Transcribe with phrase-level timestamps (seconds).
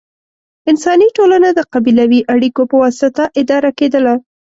[0.69, 4.13] انساني ټولنه د قبیلوي اړیکو په واسطه اداره کېدله.